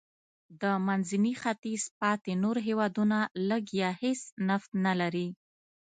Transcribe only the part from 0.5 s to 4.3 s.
د منځني ختیځ پاتې نور هېوادونه لږ یا هېڅ